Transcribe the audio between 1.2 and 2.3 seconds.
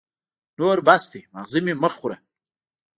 ماغزه مي مه خوره!